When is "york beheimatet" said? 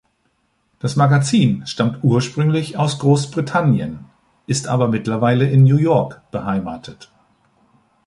5.77-7.11